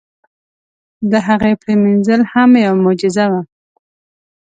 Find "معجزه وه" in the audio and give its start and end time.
2.83-3.41